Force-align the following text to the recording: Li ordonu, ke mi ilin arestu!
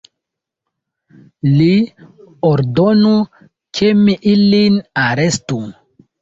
Li 1.49 1.67
ordonu, 2.49 3.11
ke 3.81 3.93
mi 4.01 4.17
ilin 4.33 4.81
arestu! 5.05 5.61